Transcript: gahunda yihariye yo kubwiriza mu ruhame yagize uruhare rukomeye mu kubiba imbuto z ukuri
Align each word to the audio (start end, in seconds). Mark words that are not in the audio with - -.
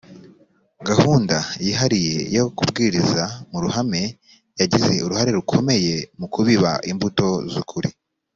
gahunda 0.87 1.37
yihariye 1.65 2.17
yo 2.37 2.43
kubwiriza 2.57 3.23
mu 3.51 3.57
ruhame 3.63 4.01
yagize 4.59 4.93
uruhare 5.05 5.31
rukomeye 5.37 5.95
mu 6.19 6.27
kubiba 6.33 6.71
imbuto 6.91 7.27
z 7.51 7.53
ukuri 7.61 7.89